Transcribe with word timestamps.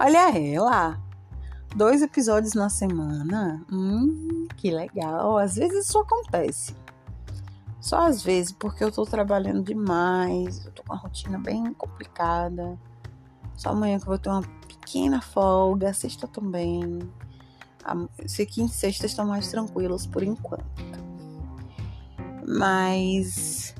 Olha 0.00 0.30
ela! 0.38 0.96
Dois 1.74 2.02
episódios 2.02 2.54
na 2.54 2.68
semana. 2.68 3.66
Hum, 3.68 4.46
que 4.56 4.70
legal. 4.70 5.36
Às 5.36 5.56
vezes 5.56 5.86
isso 5.86 5.98
acontece. 5.98 6.72
Só 7.80 8.06
às 8.06 8.22
vezes, 8.22 8.52
porque 8.52 8.84
eu 8.84 8.92
tô 8.92 9.04
trabalhando 9.04 9.60
demais, 9.60 10.64
eu 10.64 10.70
tô 10.70 10.84
com 10.84 10.92
uma 10.92 11.00
rotina 11.00 11.36
bem 11.36 11.74
complicada. 11.74 12.78
Só 13.56 13.70
amanhã 13.70 13.98
que 13.98 14.04
eu 14.04 14.10
vou 14.10 14.18
ter 14.18 14.28
uma 14.28 14.42
pequena 14.68 15.20
folga, 15.20 15.92
sexta 15.92 16.28
também. 16.28 17.00
Sei 18.24 18.46
que 18.46 18.62
em 18.62 18.68
sexta 18.68 19.06
estão 19.06 19.26
mais 19.26 19.48
tranquilos 19.48 20.06
por 20.06 20.22
enquanto. 20.22 20.64
Mas 22.46 23.74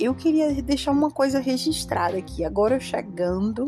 eu 0.00 0.14
queria 0.14 0.62
deixar 0.62 0.92
uma 0.92 1.10
coisa 1.10 1.40
registrada 1.40 2.16
aqui. 2.16 2.42
Agora 2.42 2.76
eu 2.76 2.80
chegando 2.80 3.66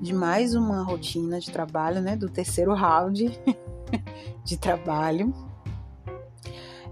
de 0.00 0.12
mais 0.12 0.54
uma 0.54 0.82
rotina 0.82 1.40
de 1.40 1.50
trabalho, 1.50 2.00
né? 2.00 2.16
Do 2.16 2.28
terceiro 2.28 2.74
round 2.74 3.40
de 4.44 4.56
trabalho. 4.56 5.34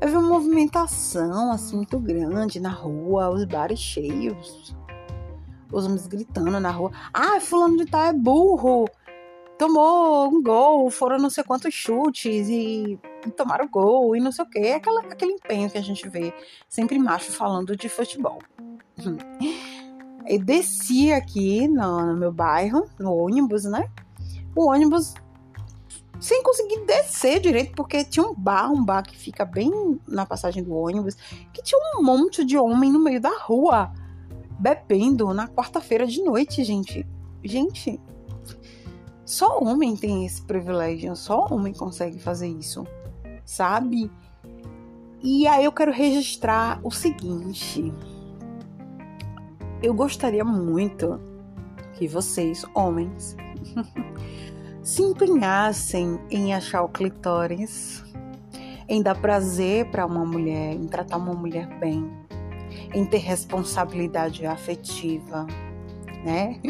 Eu 0.01 0.09
vi 0.09 0.17
uma 0.17 0.29
movimentação 0.29 1.53
assim 1.53 1.77
muito 1.77 1.99
grande 1.99 2.59
na 2.59 2.71
rua, 2.71 3.31
os 3.31 3.45
bares 3.45 3.79
cheios, 3.79 4.75
os 5.71 5.87
homens 5.87 6.07
gritando 6.07 6.59
na 6.59 6.71
rua. 6.71 6.91
Ah, 7.15 7.39
fulano 7.41 7.77
de 7.77 7.87
tal 7.87 8.03
é 8.03 8.13
burro! 8.13 8.89
Tomou 9.59 10.29
um 10.29 10.43
gol, 10.43 10.91
foram 10.91 11.19
não 11.19 11.31
sei 11.31 11.45
quantos 11.45 11.73
chutes 11.73 12.49
e, 12.49 12.99
tomaram 13.37 13.69
gol 13.69 14.17
e 14.17 14.21
não 14.21 14.33
sei 14.33 14.45
o 14.45 14.49
que. 14.49 14.73
Aquela, 14.73 15.03
aquele 15.03 15.35
empenho 15.35 15.71
que 15.71 15.79
a 15.79 15.83
gente 15.83 16.09
vê 16.09 16.35
sempre 16.69 16.99
macho 16.99 17.31
falando 17.31 17.77
de 17.77 17.89
futebol. 17.89 18.41
Eu 20.33 20.39
desci 20.39 21.13
aqui 21.13 21.69
no, 21.69 22.07
no 22.07 22.17
meu 22.17 22.33
bairro, 22.33 22.89
no 22.99 23.15
ônibus, 23.15 23.65
né? 23.65 23.87
O 24.57 24.71
ônibus 24.71 25.13
sem 26.19 26.43
conseguir 26.43 26.87
descer 26.87 27.39
direito, 27.39 27.75
porque 27.75 28.03
tinha 28.03 28.27
um 28.27 28.35
bar, 28.35 28.73
um 28.73 28.83
bar 28.83 29.03
que 29.03 29.15
fica 29.15 29.45
bem 29.45 30.01
na 30.09 30.25
passagem 30.25 30.63
do 30.63 30.73
ônibus, 30.73 31.17
que 31.53 31.63
tinha 31.63 31.79
um 31.99 32.03
monte 32.03 32.47
de 32.47 32.57
homem 32.57 32.91
no 32.91 32.99
meio 32.99 33.21
da 33.21 33.37
rua, 33.43 33.93
bebendo 34.59 35.35
na 35.35 35.47
quarta-feira 35.49 36.07
de 36.07 36.23
noite, 36.23 36.65
gente. 36.65 37.07
Gente, 37.45 38.01
só 39.27 39.59
homem 39.59 39.95
tem 39.95 40.25
esse 40.25 40.41
privilégio, 40.41 41.15
só 41.15 41.47
homem 41.51 41.75
consegue 41.75 42.19
fazer 42.19 42.49
isso, 42.49 42.87
sabe? 43.45 44.11
E 45.23 45.47
aí 45.47 45.67
eu 45.67 45.73
quero 45.73 45.93
registrar 45.93 46.81
o 46.83 46.91
seguinte. 46.91 47.93
Eu 49.83 49.93
gostaria 49.93 50.45
muito 50.45 51.21
que 51.95 52.07
vocês, 52.07 52.65
homens, 52.73 53.37
se 54.81 55.03
empenhassem 55.03 56.21
em 56.31 56.55
achar 56.55 56.83
o 56.83 56.89
clitóris, 56.89 58.05
em 58.89 59.03
dar 59.03 59.17
prazer 59.17 59.91
para 59.91 60.07
uma 60.07 60.25
mulher, 60.25 60.75
em 60.75 60.87
tratar 60.87 61.17
uma 61.17 61.35
mulher 61.35 61.67
bem, 61.81 62.09
em 62.95 63.05
ter 63.05 63.19
responsabilidade 63.19 64.47
afetiva, 64.47 65.49
né? 66.25 66.61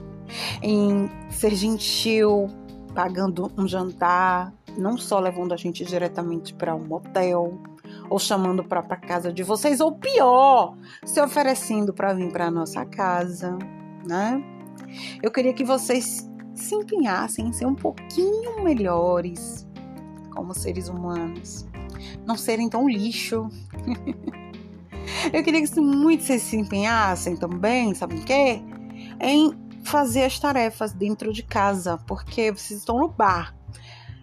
em 0.62 1.10
ser 1.30 1.54
gentil, 1.54 2.48
pagando 2.94 3.52
um 3.58 3.68
jantar, 3.68 4.54
não 4.78 4.96
só 4.96 5.20
levando 5.20 5.52
a 5.52 5.56
gente 5.58 5.84
diretamente 5.84 6.54
para 6.54 6.74
um 6.74 6.86
motel, 6.86 7.60
ou 8.08 8.18
chamando 8.18 8.62
para 8.64 8.80
a 8.80 8.96
casa 8.96 9.32
de 9.32 9.42
vocês, 9.42 9.80
ou 9.80 9.92
pior, 9.92 10.76
se 11.04 11.20
oferecendo 11.20 11.92
para 11.92 12.12
vir 12.12 12.30
para 12.30 12.50
nossa 12.50 12.84
casa, 12.84 13.56
né? 14.06 14.42
Eu 15.22 15.30
queria 15.30 15.52
que 15.52 15.64
vocês 15.64 16.28
se 16.54 16.74
empenhassem 16.74 17.48
em 17.48 17.52
ser 17.52 17.66
um 17.66 17.74
pouquinho 17.74 18.62
melhores 18.62 19.66
como 20.34 20.54
seres 20.54 20.88
humanos, 20.88 21.66
não 22.26 22.36
serem 22.36 22.68
tão 22.68 22.88
lixo. 22.88 23.48
Eu 25.32 25.42
queria 25.42 25.66
que 25.66 25.80
muito 25.80 26.24
vocês 26.24 26.42
se 26.42 26.56
empenhassem 26.56 27.36
também, 27.36 27.94
sabe 27.94 28.16
o 28.16 28.24
quê? 28.24 28.62
Em 29.20 29.52
fazer 29.84 30.24
as 30.24 30.38
tarefas 30.38 30.92
dentro 30.92 31.32
de 31.32 31.42
casa, 31.42 31.98
porque 32.06 32.50
vocês 32.50 32.80
estão 32.80 32.98
no 32.98 33.08
bar. 33.08 33.54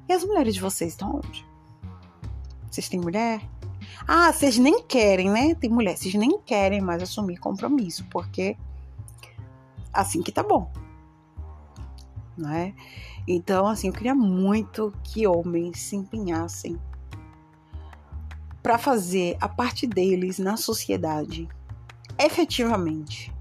E 0.10 0.14
as 0.14 0.24
mulheres 0.24 0.56
de 0.56 0.62
vocês 0.62 0.92
estão 0.92 1.18
onde? 1.18 1.46
Vocês 2.70 2.90
têm 2.90 3.00
mulher? 3.00 3.42
Ah, 4.08 4.32
vocês 4.32 4.58
nem 4.58 4.84
querem, 4.84 5.30
né? 5.30 5.56
Tem 5.56 5.70
mulher, 5.70 5.98
vocês 5.98 6.14
nem 6.14 6.40
querem 6.40 6.82
mais 6.82 7.04
assumir 7.04 7.38
compromisso, 7.38 8.06
porque 8.10 8.58
assim 9.94 10.22
que 10.22 10.32
tá 10.32 10.44
bom. 10.44 10.72
Né? 12.38 12.74
Então, 13.28 13.68
assim, 13.68 13.88
eu 13.88 13.94
queria 13.94 14.16
muito 14.16 14.94
que 15.04 15.28
homens 15.28 15.80
se 15.80 15.96
empenhassem 15.96 16.80
para 18.64 18.78
fazer 18.78 19.38
a 19.40 19.48
parte 19.50 19.86
deles 19.86 20.40
na 20.40 20.56
sociedade 20.58 21.48
efetivamente, 22.18 23.34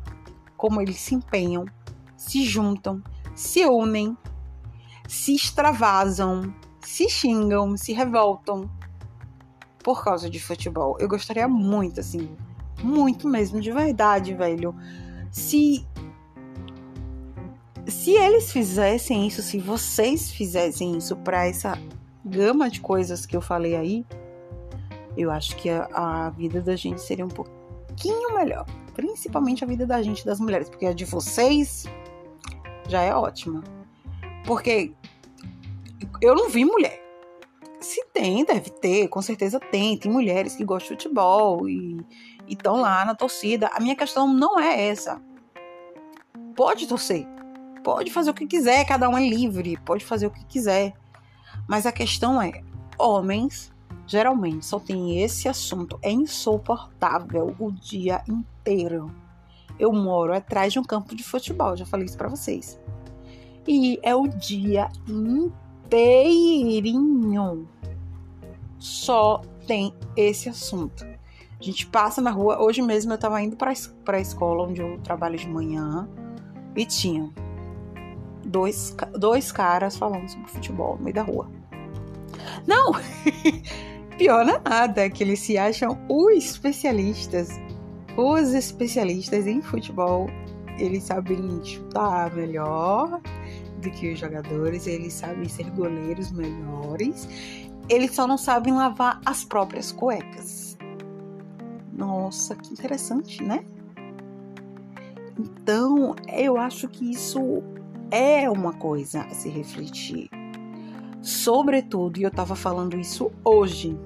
como 0.56 0.80
eles 0.80 0.96
se 0.96 1.14
empenham, 1.14 1.66
se 2.16 2.44
juntam, 2.44 3.02
se 3.34 3.66
unem, 3.66 4.16
se 5.06 5.34
extravasam, 5.34 6.54
se 6.80 7.08
xingam, 7.08 7.76
se 7.76 7.92
revoltam, 7.92 8.70
por 9.82 10.04
causa 10.04 10.28
de 10.28 10.40
futebol. 10.40 10.96
Eu 10.98 11.08
gostaria 11.08 11.48
muito, 11.48 12.00
assim, 12.00 12.28
muito 12.82 13.28
mesmo, 13.28 13.60
de 13.60 13.72
verdade, 13.72 14.34
velho. 14.34 14.74
Se. 15.30 15.86
Se 17.86 18.12
eles 18.12 18.52
fizessem 18.52 19.26
isso, 19.26 19.42
se 19.42 19.58
vocês 19.58 20.30
fizessem 20.30 20.96
isso 20.96 21.16
para 21.16 21.46
essa 21.46 21.76
gama 22.24 22.70
de 22.70 22.80
coisas 22.80 23.26
que 23.26 23.36
eu 23.36 23.40
falei 23.40 23.74
aí, 23.74 24.06
eu 25.16 25.30
acho 25.30 25.56
que 25.56 25.68
a, 25.70 25.88
a 25.92 26.30
vida 26.30 26.60
da 26.60 26.76
gente 26.76 27.00
seria 27.00 27.24
um 27.24 27.30
pouquinho 27.30 28.34
melhor. 28.34 28.66
Principalmente 28.94 29.64
a 29.64 29.66
vida 29.66 29.86
da 29.86 30.02
gente, 30.02 30.24
das 30.24 30.38
mulheres, 30.38 30.68
porque 30.68 30.86
a 30.86 30.92
de 30.92 31.04
vocês 31.04 31.84
já 32.86 33.00
é 33.00 33.14
ótima. 33.14 33.64
Porque 34.44 34.92
eu 36.20 36.34
não 36.34 36.48
vi 36.48 36.64
mulher 36.64 36.99
se 37.80 38.04
tem, 38.12 38.44
deve 38.44 38.70
ter, 38.70 39.08
com 39.08 39.22
certeza 39.22 39.58
tem. 39.58 39.96
Tem 39.96 40.12
mulheres 40.12 40.54
que 40.54 40.64
gostam 40.64 40.96
de 40.96 41.02
futebol 41.02 41.68
e 41.68 41.98
estão 42.46 42.76
lá 42.76 43.04
na 43.04 43.14
torcida. 43.14 43.70
A 43.72 43.80
minha 43.80 43.96
questão 43.96 44.32
não 44.32 44.58
é 44.58 44.88
essa. 44.88 45.20
Pode 46.54 46.86
torcer, 46.86 47.26
pode 47.82 48.10
fazer 48.10 48.30
o 48.30 48.34
que 48.34 48.46
quiser, 48.46 48.84
cada 48.84 49.08
um 49.08 49.16
é 49.16 49.26
livre, 49.26 49.78
pode 49.84 50.04
fazer 50.04 50.26
o 50.26 50.30
que 50.30 50.44
quiser. 50.44 50.92
Mas 51.66 51.86
a 51.86 51.92
questão 51.92 52.40
é: 52.40 52.62
homens 52.98 53.72
geralmente 54.06 54.66
só 54.66 54.78
tem 54.78 55.22
esse 55.22 55.48
assunto. 55.48 55.98
É 56.02 56.10
insuportável 56.10 57.56
o 57.58 57.72
dia 57.72 58.22
inteiro. 58.28 59.10
Eu 59.78 59.92
moro 59.92 60.34
atrás 60.34 60.72
de 60.72 60.78
um 60.78 60.84
campo 60.84 61.14
de 61.14 61.22
futebol, 61.22 61.74
já 61.76 61.86
falei 61.86 62.04
isso 62.04 62.18
para 62.18 62.28
vocês. 62.28 62.78
E 63.66 63.98
é 64.02 64.14
o 64.14 64.28
dia 64.28 64.90
inteiro 65.08 65.69
inteirinho 65.90 67.68
só 68.78 69.42
tem 69.66 69.92
esse 70.16 70.48
assunto. 70.48 71.04
A 71.04 71.62
gente 71.62 71.86
passa 71.86 72.22
na 72.22 72.30
rua. 72.30 72.62
Hoje 72.62 72.80
mesmo 72.80 73.12
eu 73.12 73.18
tava 73.18 73.42
indo 73.42 73.56
para 73.56 73.70
a 73.70 74.20
escola 74.20 74.68
onde 74.68 74.80
eu 74.80 74.98
trabalho 75.00 75.36
de 75.36 75.48
manhã 75.48 76.08
e 76.76 76.86
tinha 76.86 77.28
dois, 78.44 78.96
dois 79.18 79.50
caras 79.50 79.96
falando 79.96 80.28
sobre 80.28 80.48
futebol 80.48 80.96
no 80.96 81.02
meio 81.02 81.14
da 81.14 81.22
rua. 81.22 81.50
Não! 82.66 82.92
Pior 84.16 84.48
é 84.48 84.60
nada, 84.68 85.10
que 85.10 85.24
eles 85.24 85.40
se 85.40 85.58
acham 85.58 85.98
os 86.08 86.44
especialistas. 86.44 87.48
Os 88.16 88.52
especialistas 88.52 89.46
em 89.46 89.62
futebol, 89.62 90.28
eles 90.78 91.04
sabem 91.04 91.64
chutar 91.64 92.34
melhor, 92.34 93.20
do 93.80 93.90
que 93.90 94.12
os 94.12 94.18
jogadores, 94.18 94.86
eles 94.86 95.12
sabem 95.14 95.48
ser 95.48 95.70
goleiros 95.70 96.30
melhores, 96.30 97.28
eles 97.88 98.14
só 98.14 98.26
não 98.26 98.38
sabem 98.38 98.74
lavar 98.74 99.20
as 99.24 99.44
próprias 99.44 99.90
cuecas. 99.90 100.78
Nossa, 101.92 102.54
que 102.54 102.72
interessante, 102.72 103.42
né? 103.42 103.64
Então, 105.38 106.14
eu 106.28 106.56
acho 106.56 106.88
que 106.88 107.10
isso 107.10 107.62
é 108.10 108.48
uma 108.48 108.72
coisa 108.72 109.22
a 109.22 109.34
se 109.34 109.48
refletir. 109.48 110.28
Sobretudo, 111.22 112.18
e 112.18 112.22
eu 112.22 112.30
tava 112.30 112.54
falando 112.54 112.98
isso 112.98 113.30
hoje, 113.44 113.98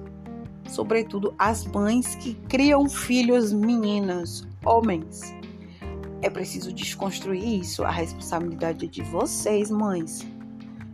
sobretudo 0.67 1.33
as 1.37 1.65
mães 1.65 2.15
que 2.15 2.35
criam 2.47 2.87
filhos 2.89 3.53
meninas, 3.53 4.47
homens. 4.63 5.34
É 6.21 6.29
preciso 6.29 6.73
desconstruir 6.73 7.59
isso. 7.61 7.83
A 7.83 7.91
responsabilidade 7.91 8.85
é 8.85 8.87
de 8.87 9.01
vocês, 9.03 9.69
mães. 9.69 10.25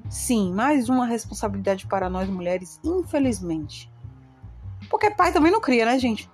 Sim, 0.09 0.53
mais 0.53 0.89
uma 0.89 1.05
responsabilidade 1.05 1.87
para 1.87 2.09
nós 2.09 2.29
mulheres, 2.29 2.79
infelizmente. 2.83 3.89
Porque 4.89 5.09
pai 5.09 5.31
também 5.31 5.51
não 5.51 5.61
cria, 5.61 5.85
né, 5.85 5.97
gente? 5.97 6.29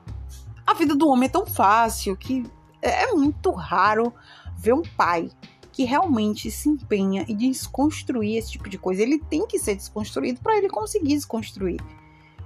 A 0.65 0.73
vida 0.73 0.95
do 0.95 1.07
homem 1.09 1.27
é 1.27 1.31
tão 1.31 1.45
fácil 1.45 2.17
que 2.17 2.43
é 2.81 3.11
muito 3.13 3.51
raro 3.51 4.13
ver 4.57 4.73
um 4.73 4.81
pai 4.81 5.29
que 5.71 5.83
realmente 5.83 6.49
se 6.49 6.69
empenha 6.69 7.23
em 7.27 7.35
desconstruir 7.35 8.37
esse 8.37 8.53
tipo 8.53 8.67
de 8.67 8.79
coisa. 8.79 9.03
Ele 9.03 9.19
tem 9.19 9.45
que 9.45 9.59
ser 9.59 9.75
desconstruído 9.75 10.41
para 10.41 10.57
ele 10.57 10.69
conseguir 10.69 11.09
desconstruir. 11.09 11.79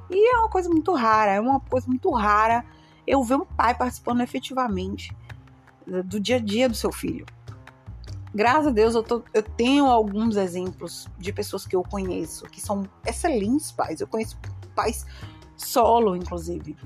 E 0.10 0.36
é 0.36 0.38
uma 0.40 0.50
coisa 0.50 0.68
muito 0.68 0.94
rara, 0.94 1.32
é 1.32 1.40
uma 1.40 1.62
coisa 1.62 1.88
muito 1.88 2.12
rara 2.12 2.66
eu 3.08 3.24
ver 3.24 3.36
um 3.36 3.46
pai 3.46 3.74
participando 3.74 4.22
efetivamente 4.22 5.16
do 6.04 6.20
dia 6.20 6.38
a 6.38 6.40
dia 6.40 6.70
do 6.70 6.76
seu 6.76 6.92
filho. 6.92 7.26
Graças 8.34 8.68
a 8.68 8.72
Deus 8.72 8.96
eu, 8.96 9.04
tô, 9.04 9.22
eu 9.34 9.44
tenho 9.44 9.86
alguns 9.88 10.38
exemplos 10.38 11.08
de 11.18 11.34
pessoas 11.34 11.68
que 11.68 11.76
eu 11.76 11.84
conheço 11.84 12.46
que 12.46 12.62
são 12.62 12.84
excelentes 13.06 13.72
pais. 13.72 14.00
Eu 14.00 14.08
conheço 14.08 14.40
pais 14.74 15.06
solo, 15.58 16.16
inclusive. 16.16 16.78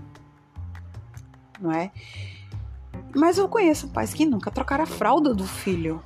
Não 1.60 1.72
é? 1.72 1.92
Mas 3.16 3.38
eu 3.38 3.48
conheço 3.48 3.90
pais 3.90 4.13
que 4.13 4.25
nunca 4.25 4.50
trocaram 4.50 4.84
a 4.84 4.88
fralda 4.88 5.34
do 5.34 5.46
filho. 5.46 6.02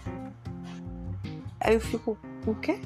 Aí 1.60 1.74
eu 1.74 1.82
fico, 1.82 2.18
o 2.46 2.56
quê? 2.56 2.80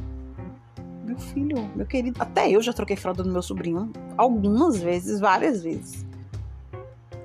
Meu 1.04 1.18
filho, 1.18 1.70
meu 1.76 1.86
querido. 1.86 2.22
Até 2.22 2.50
eu 2.50 2.62
já 2.62 2.72
troquei 2.72 2.96
fralda 2.96 3.24
do 3.24 3.32
meu 3.32 3.42
sobrinho 3.42 3.92
algumas 4.16 4.82
vezes, 4.82 5.20
várias 5.20 5.64
vezes. 5.64 6.06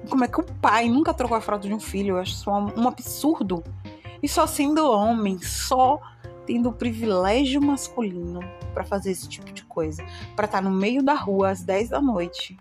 Como 0.08 0.24
é 0.24 0.28
que 0.28 0.40
o 0.40 0.44
pai 0.44 0.88
nunca 0.88 1.12
trocou 1.12 1.36
a 1.36 1.40
fralda 1.40 1.68
de 1.68 1.74
um 1.74 1.80
filho? 1.80 2.14
Eu 2.14 2.18
acho 2.18 2.32
isso 2.32 2.50
um, 2.50 2.82
um 2.82 2.88
absurdo. 2.88 3.62
E 4.22 4.28
só 4.28 4.46
sendo 4.46 4.90
homem, 4.90 5.38
só 5.40 6.00
tendo 6.46 6.70
o 6.70 6.72
privilégio 6.72 7.60
masculino 7.60 8.40
para 8.72 8.82
fazer 8.82 9.10
esse 9.10 9.28
tipo 9.28 9.52
de 9.52 9.64
coisa. 9.64 10.02
para 10.34 10.46
estar 10.46 10.58
tá 10.58 10.62
no 10.62 10.70
meio 10.70 11.02
da 11.02 11.14
rua 11.14 11.50
às 11.50 11.62
10 11.62 11.90
da 11.90 12.00
noite. 12.00 12.56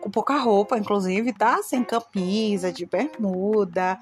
Com 0.00 0.10
pouca 0.10 0.38
roupa, 0.38 0.78
inclusive, 0.78 1.32
tá? 1.32 1.62
Sem 1.62 1.82
camisa, 1.82 2.72
de 2.72 2.86
bermuda, 2.86 3.98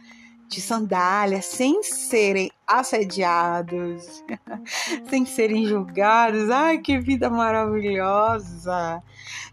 de 0.49 0.61
sandália, 0.61 1.43
sem 1.43 1.83
serem 1.83 2.51
assediados, 2.67 4.25
sem 5.09 5.25
serem 5.25 5.67
julgados. 5.67 6.51
Ai, 6.51 6.79
que 6.79 6.99
vida 6.99 7.29
maravilhosa! 7.29 9.03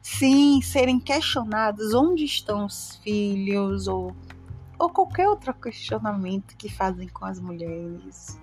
Sim, 0.02 0.62
serem 0.62 1.00
questionados 1.00 1.94
onde 1.94 2.26
estão 2.26 2.66
os 2.66 2.98
filhos 3.04 3.88
ou, 3.88 4.16
ou 4.78 4.90
qualquer 4.90 5.28
outro 5.28 5.54
questionamento 5.54 6.56
que 6.58 6.70
fazem 6.70 7.08
com 7.08 7.26
as 7.26 7.40
mulheres. 7.40 8.40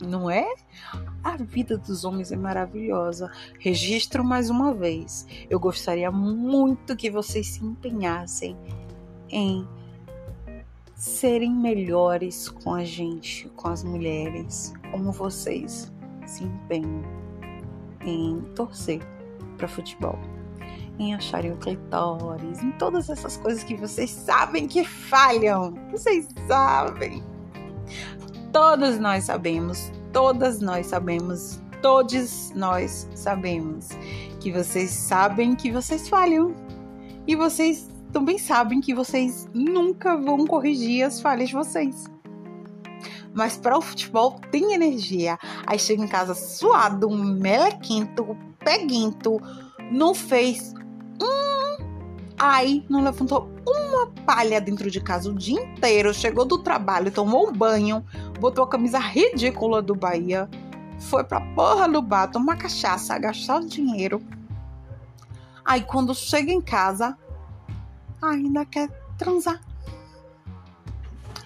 Não 0.00 0.30
é? 0.30 0.46
A 1.24 1.36
vida 1.36 1.76
dos 1.76 2.04
homens 2.04 2.30
é 2.30 2.36
maravilhosa. 2.36 3.30
Registro 3.58 4.22
mais 4.24 4.48
uma 4.48 4.72
vez. 4.72 5.26
Eu 5.50 5.58
gostaria 5.58 6.10
muito 6.10 6.94
que 6.94 7.10
vocês 7.10 7.48
se 7.48 7.64
empenhassem 7.64 8.56
em 9.28 9.66
serem 10.98 11.54
melhores 11.54 12.48
com 12.48 12.74
a 12.74 12.84
gente, 12.84 13.48
com 13.50 13.68
as 13.68 13.84
mulheres, 13.84 14.74
como 14.90 15.12
vocês 15.12 15.92
se 16.26 16.42
empenham 16.42 17.02
em 18.04 18.40
torcer 18.56 19.00
para 19.56 19.68
futebol, 19.68 20.18
em 20.98 21.14
acharem 21.14 21.52
o 21.52 21.56
clitóris, 21.56 22.62
em 22.64 22.72
todas 22.72 23.08
essas 23.08 23.36
coisas 23.36 23.62
que 23.62 23.76
vocês 23.76 24.10
sabem 24.10 24.66
que 24.66 24.84
falham. 24.84 25.72
Vocês 25.92 26.26
sabem. 26.48 27.22
Todos 28.52 28.98
nós 28.98 29.24
sabemos, 29.24 29.92
todas 30.12 30.60
nós 30.60 30.86
sabemos, 30.86 31.62
todos 31.80 32.50
nós 32.56 33.08
sabemos 33.14 33.90
que 34.40 34.50
vocês 34.50 34.90
sabem 34.90 35.54
que 35.54 35.70
vocês 35.70 36.08
falham. 36.08 36.52
E 37.24 37.36
vocês 37.36 37.88
também 38.12 38.38
sabem 38.38 38.80
que 38.80 38.94
vocês 38.94 39.48
nunca 39.52 40.16
vão 40.16 40.46
corrigir 40.46 41.04
as 41.04 41.20
falhas 41.20 41.48
de 41.48 41.54
vocês. 41.54 42.06
Mas 43.34 43.56
para 43.56 43.76
o 43.76 43.82
futebol 43.82 44.40
tem 44.50 44.72
energia. 44.72 45.38
Aí 45.66 45.78
chega 45.78 46.02
em 46.02 46.08
casa 46.08 46.34
suado, 46.34 47.10
melequento, 47.10 48.36
peguento, 48.58 49.40
não 49.92 50.14
fez 50.14 50.74
um. 51.22 51.84
Aí 52.38 52.84
não 52.88 53.02
levantou 53.02 53.50
uma 53.66 54.06
palha 54.24 54.60
dentro 54.60 54.90
de 54.90 55.00
casa 55.00 55.30
o 55.30 55.34
dia 55.34 55.60
inteiro. 55.60 56.12
Chegou 56.14 56.44
do 56.44 56.58
trabalho, 56.58 57.10
tomou 57.10 57.48
um 57.48 57.52
banho, 57.52 58.04
botou 58.40 58.64
a 58.64 58.68
camisa 58.68 58.98
ridícula 58.98 59.82
do 59.82 59.94
Bahia, 59.94 60.48
foi 60.98 61.22
pra 61.24 61.40
porra 61.40 61.88
do 61.88 62.02
bar, 62.02 62.28
tomar 62.28 62.56
cachaça, 62.56 63.18
gastar 63.18 63.60
dinheiro. 63.60 64.20
Aí 65.64 65.82
quando 65.82 66.14
chega 66.14 66.50
em 66.50 66.60
casa, 66.60 67.16
ainda 68.22 68.64
quer 68.64 68.88
transar. 69.16 69.60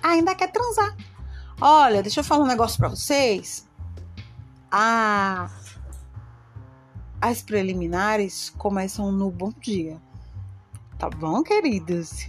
Ainda 0.02 0.34
quer 0.34 0.50
transar. 0.50 0.96
Olha, 1.60 2.02
deixa 2.02 2.20
eu 2.20 2.24
falar 2.24 2.44
um 2.44 2.48
negócio 2.48 2.78
para 2.78 2.88
vocês. 2.88 3.68
Ah, 4.70 5.48
as 7.20 7.42
preliminares 7.42 8.50
começam 8.50 9.12
no 9.12 9.30
bom 9.30 9.52
dia. 9.60 10.00
Tá 10.98 11.10
bom, 11.10 11.42
queridos? 11.42 12.26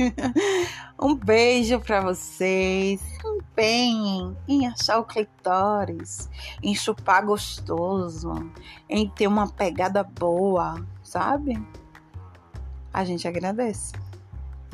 um 1.00 1.16
beijo 1.16 1.80
para 1.80 2.02
vocês. 2.02 3.02
Empenhem 3.26 4.36
em 4.48 4.68
achar 4.68 5.00
o 5.00 5.06
clitóris, 5.06 6.30
em 6.62 6.74
chupar 6.74 7.26
gostoso, 7.26 8.52
em 8.90 9.08
ter 9.08 9.28
uma 9.28 9.48
pegada 9.48 10.04
boa, 10.04 10.84
sabe? 11.04 11.64
A 12.92 13.06
gente 13.06 13.28
agradece. 13.28 13.94